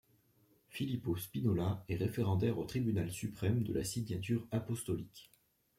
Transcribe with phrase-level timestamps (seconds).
[0.67, 5.29] Filippo Spinola est référendaire au tribunal suprême de la Signature apostolique.